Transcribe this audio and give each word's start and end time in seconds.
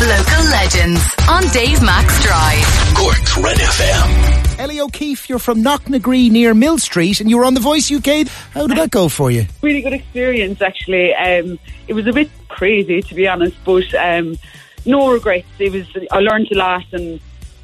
Local 0.00 0.44
legends 0.50 1.04
on 1.28 1.42
Dave 1.48 1.82
Max 1.82 2.22
Drive. 2.22 2.94
Cork's 2.94 3.36
Red 3.36 3.56
FM. 3.58 4.58
Elly 4.60 4.80
O'Keeffe, 4.80 5.28
you're 5.28 5.40
from 5.40 5.64
Knocknagree 5.64 6.30
near 6.30 6.54
Millstreet, 6.54 7.20
and 7.20 7.28
you 7.28 7.36
were 7.36 7.44
on 7.44 7.54
The 7.54 7.60
Voice 7.60 7.90
UK. 7.90 8.28
How 8.52 8.68
did 8.68 8.78
that 8.78 8.90
go 8.92 9.08
for 9.08 9.28
you? 9.32 9.46
really 9.60 9.80
good 9.80 9.92
experience 9.92 10.62
actually. 10.62 11.12
Um, 11.16 11.58
it 11.88 11.94
was 11.94 12.06
a 12.06 12.12
bit 12.12 12.30
crazy 12.46 13.02
to 13.02 13.14
be 13.16 13.26
honest, 13.26 13.56
but 13.64 13.92
um, 13.96 14.38
no 14.86 15.10
regrets. 15.10 15.48
It 15.58 15.72
was 15.72 15.88
I 16.12 16.20
learned 16.20 16.52
a 16.52 16.56
lot 16.56 16.84
and 16.92 17.20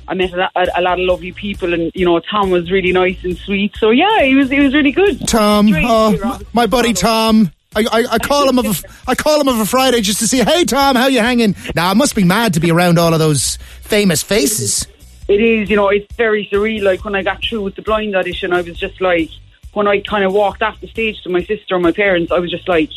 I 0.09 0.15
met 0.15 0.33
a, 0.33 0.51
a, 0.57 0.67
a 0.77 0.83
lot 0.83 0.99
of 0.99 1.07
lovely 1.07 1.31
people, 1.31 1.73
and 1.73 1.93
you 1.95 2.05
know 2.05 2.19
Tom 2.19 2.51
was 2.51 2.69
really 2.69 2.91
nice 2.91 3.23
and 3.23 3.37
sweet. 3.39 3.77
So 3.77 3.91
yeah, 3.91 4.23
it 4.23 4.35
was 4.35 4.51
it 4.51 4.59
was 4.59 4.75
really 4.75 4.93
good. 4.93 5.27
Tom, 5.29 5.69
Strange 5.69 5.87
oh, 5.89 6.11
to 6.11 6.17
hear, 6.17 6.25
m- 6.25 6.33
obviously, 6.33 6.53
my 6.53 6.67
buddy. 6.67 6.93
Tom. 6.95 7.53
I, 7.77 7.81
I, 7.91 8.05
I 8.13 8.19
call 8.19 8.49
him 8.49 8.59
of 8.59 8.67
a, 8.67 9.11
I 9.11 9.15
call 9.15 9.41
him 9.41 9.49
of 9.49 9.59
a 9.61 9.67
Friday 9.67 10.01
just 10.01 10.19
to 10.21 10.29
see, 10.29 10.43
hey 10.43 10.65
Tom, 10.65 10.97
how 10.97 11.07
you 11.07 11.21
hanging? 11.21 11.55
Now 11.75 11.91
it 11.93 11.97
must 11.97 12.15
be 12.15 12.25
mad 12.25 12.55
to 12.55 12.61
be 12.61 12.71
around 12.71 12.99
all 12.99 13.13
of 13.13 13.19
those 13.19 13.57
famous 13.83 14.23
faces. 14.23 14.87
It 15.29 15.41
is, 15.41 15.71
you 15.71 15.77
know, 15.77 15.89
it's 15.89 16.13
very 16.17 16.47
surreal. 16.53 16.83
Like 16.83 17.05
when 17.05 17.15
I 17.15 17.23
got 17.23 17.43
through 17.43 17.63
with 17.63 17.75
the 17.77 17.83
blind 17.83 18.15
audition, 18.15 18.53
I 18.53 18.61
was 18.61 18.79
just 18.79 19.01
like, 19.01 19.31
when 19.73 19.89
I 19.89 20.01
kind 20.01 20.25
of 20.25 20.33
walked 20.33 20.63
off 20.63 20.81
the 20.81 20.87
stage 20.89 21.21
to 21.23 21.31
my 21.31 21.43
sister 21.43 21.75
and 21.75 21.83
my 21.83 21.93
parents, 21.93 22.31
I 22.31 22.39
was 22.39 22.51
just 22.51 22.69
like, 22.69 22.91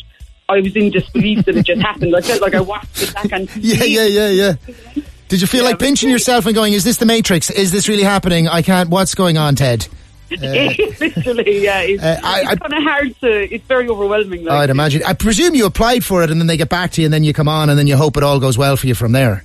I 0.48 0.60
was 0.60 0.74
in 0.76 0.90
disbelief 0.90 1.44
that 1.46 1.56
it 1.56 1.66
just 1.66 1.80
happened. 1.82 2.14
I 2.14 2.20
felt 2.20 2.40
like 2.40 2.54
I 2.54 2.60
watched 2.60 3.02
it 3.02 3.14
back 3.14 3.32
on 3.32 3.48
Yeah, 3.56 3.84
yeah, 3.84 4.04
yeah, 4.04 4.28
yeah. 4.28 4.54
Did 5.28 5.40
you 5.42 5.46
feel 5.46 5.62
Yeah, 5.62 5.70
like 5.70 5.78
pinching 5.78 6.08
yourself 6.08 6.46
and 6.46 6.54
going, 6.54 6.72
is 6.72 6.84
this 6.84 6.96
the 6.98 7.04
Matrix? 7.06 7.50
Is 7.50 7.70
this 7.72 7.88
really 7.88 8.02
happening? 8.02 8.48
I 8.48 8.62
can't. 8.62 8.88
What's 8.88 9.14
going 9.14 9.36
on, 9.36 9.56
Ted? 9.56 9.86
Literally, 11.00 11.64
yeah. 11.64 11.80
It's, 11.80 12.02
Uh, 12.02 12.18
it's 12.22 12.60
kind 12.60 12.74
of 12.74 12.82
hard 12.82 13.20
to. 13.20 13.54
It's 13.54 13.64
very 13.66 13.88
overwhelming. 13.88 14.44
Like, 14.44 14.58
I'd 14.64 14.70
imagine. 14.70 15.02
I 15.06 15.12
presume 15.14 15.54
you 15.54 15.66
applied 15.66 16.04
for 16.04 16.22
it 16.22 16.30
and 16.30 16.40
then 16.40 16.46
they 16.46 16.56
get 16.56 16.68
back 16.68 16.92
to 16.92 17.00
you 17.00 17.06
and 17.06 17.14
then 17.14 17.24
you 17.24 17.32
come 17.32 17.48
on 17.48 17.70
and 17.70 17.78
then 17.78 17.86
you 17.86 17.96
hope 17.96 18.16
it 18.16 18.22
all 18.22 18.38
goes 18.40 18.58
well 18.58 18.76
for 18.76 18.86
you 18.86 18.94
from 18.94 19.12
there. 19.12 19.44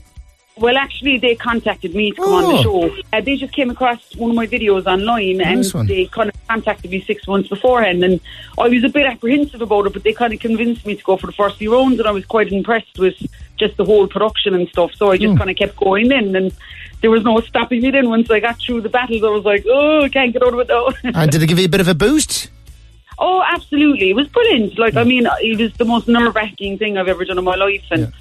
Well, 0.56 0.78
actually, 0.78 1.18
they 1.18 1.34
contacted 1.34 1.96
me 1.96 2.12
to 2.12 2.18
come 2.18 2.32
on 2.32 2.44
the 2.44 2.60
Oh. 2.60 2.64
show. 2.90 2.96
Uh, 3.12 3.22
they 3.22 3.38
just 3.38 3.54
came 3.56 3.72
across 3.72 4.00
one 4.16 4.30
of 4.30 4.36
my 4.36 4.46
videos 4.46 4.86
online, 4.86 5.38
Nice 5.38 5.66
and 5.68 5.74
one. 5.74 5.88
they 5.88 6.06
kind 6.06 6.30
of 6.30 6.36
contacted 6.48 6.92
me 6.92 7.02
six 7.02 7.28
months 7.28 7.50
beforehand. 7.50 8.04
And 8.04 8.20
I 8.60 8.68
was 8.70 8.84
a 8.84 8.90
bit 8.90 9.08
apprehensive 9.08 9.62
about 9.64 9.88
it, 9.88 9.94
but 9.94 10.04
they 10.04 10.14
kind 10.14 10.32
of 10.32 10.40
convinced 10.40 10.86
me 10.86 10.96
to 10.96 11.04
go 11.04 11.18
for 11.18 11.26
the 11.26 11.34
first 11.34 11.58
few 11.58 11.74
rounds, 11.74 11.98
and 11.98 12.08
I 12.08 12.12
was 12.12 12.24
quite 12.26 12.52
impressed 12.52 13.00
with 13.00 13.16
just 13.58 13.78
the 13.78 13.86
whole 13.86 14.06
production 14.08 14.54
and 14.54 14.68
stuff. 14.70 14.92
So 14.96 15.10
I 15.12 15.18
just 15.18 15.38
kind 15.40 15.50
of 15.50 15.56
kept 15.56 15.76
going 15.76 16.12
in, 16.12 16.36
and 16.36 16.52
there 17.04 17.12
was 17.12 17.24
no 17.24 17.40
stopping 17.42 17.82
me. 17.82 17.92
Then 17.92 18.10
once 18.10 18.32
I 18.32 18.40
got 18.40 18.58
through 18.60 18.82
the 18.82 18.90
battles, 18.90 19.22
I 19.24 19.28
was 19.28 19.44
like, 19.44 19.64
"Oh, 19.70 20.02
I 20.04 20.10
can't 20.10 20.32
get 20.34 20.42
out 20.42 20.54
of 20.54 20.60
it 20.62 20.70
now." 20.70 20.88
And 21.22 21.30
did 21.30 21.44
it 21.44 21.48
give 21.48 21.60
you 21.60 21.66
a 21.66 21.70
bit 21.70 21.82
of 21.82 21.88
a 21.90 21.94
boost? 21.94 22.50
Oh, 23.20 23.44
absolutely. 23.46 24.10
It 24.10 24.16
was 24.16 24.28
brilliant. 24.30 24.80
Like, 24.80 24.94
Hmm. 24.94 25.00
I 25.00 25.04
mean, 25.04 25.28
it 25.42 25.60
was 25.60 25.74
the 25.74 25.86
most 25.86 26.08
nerve 26.08 26.34
wracking 26.34 26.78
thing 26.80 26.98
I've 26.98 27.08
ever 27.10 27.26
done 27.26 27.38
in 27.38 27.44
my 27.44 27.56
life. 27.56 27.84
And 27.92 28.12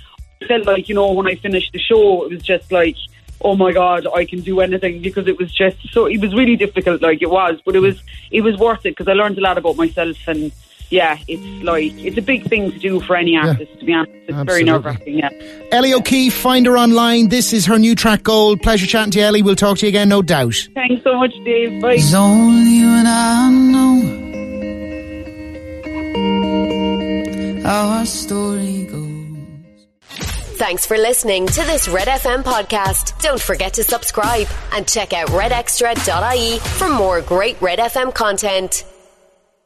I 0.42 0.47
felt 0.47 0.66
like, 0.66 0.89
you 0.89 0.94
know, 0.97 1.12
when 1.12 1.27
I 1.28 1.36
finished 1.36 1.72
the 1.72 1.78
show, 1.78 2.24
it 2.24 2.33
was 2.33 2.42
just 2.42 2.70
like, 2.72 2.97
oh 3.41 3.56
my 3.56 3.72
God, 3.72 4.06
I 4.14 4.24
can 4.24 4.41
do 4.41 4.61
anything 4.61 5.00
because 5.00 5.27
it 5.28 5.39
was 5.39 5.52
just 5.52 5.77
so, 5.92 6.06
it 6.06 6.20
was 6.20 6.34
really 6.34 6.56
difficult, 6.56 7.00
like 7.02 7.22
it 7.22 7.30
was, 7.30 7.61
but 7.64 7.74
it 7.74 7.80
was, 7.80 8.00
it 8.30 8.42
was 8.42 8.56
worth 8.56 8.84
it 8.86 8.91
because 8.96 9.08
I 9.08 9.14
learned 9.14 9.39
a 9.39 9.41
lot 9.41 9.58
about 9.58 9.77
myself. 9.77 10.17
And 10.27 10.52
yeah, 10.92 11.18
it's 11.26 11.64
like, 11.64 11.94
it's 12.04 12.18
a 12.18 12.22
big 12.22 12.44
thing 12.44 12.70
to 12.70 12.78
do 12.78 13.00
for 13.00 13.16
any 13.16 13.34
artist, 13.34 13.78
to 13.80 13.84
be 13.86 13.94
honest. 13.94 14.12
It's 14.28 14.38
very 14.42 14.62
nerve 14.62 14.84
wracking, 14.84 15.18
yeah. 15.18 15.30
Elly 15.72 15.94
O'Keeffe, 15.94 16.34
find 16.34 16.66
her 16.66 16.76
online. 16.76 17.28
This 17.28 17.54
is 17.54 17.64
her 17.64 17.78
new 17.78 17.94
track, 17.94 18.22
Gold. 18.22 18.60
Pleasure 18.60 18.86
chatting 18.86 19.10
to 19.12 19.18
you, 19.18 19.24
Elly. 19.24 19.40
We'll 19.42 19.56
talk 19.56 19.78
to 19.78 19.86
you 19.86 19.88
again, 19.88 20.10
no 20.10 20.20
doubt. 20.20 20.68
Thanks 20.74 21.02
so 21.02 21.16
much, 21.16 21.32
Dave. 21.44 21.80
Bye. 21.80 21.94
It's 21.94 22.12
only 22.12 22.72
you 22.72 22.88
and 22.88 23.08
I 23.08 23.50
know 23.50 24.02
how 27.62 27.88
our 27.88 28.04
story 28.04 28.84
goes. 28.84 29.08
Thanks 30.58 30.84
for 30.84 30.98
listening 30.98 31.46
to 31.46 31.62
this 31.62 31.88
Red 31.88 32.08
FM 32.08 32.42
podcast. 32.42 33.18
Don't 33.22 33.40
forget 33.40 33.72
to 33.74 33.82
subscribe 33.82 34.46
and 34.72 34.86
check 34.86 35.14
out 35.14 35.28
redextra.ie 35.28 36.58
for 36.58 36.90
more 36.90 37.22
great 37.22 37.60
Red 37.62 37.78
FM 37.78 38.14
content. 38.14 38.84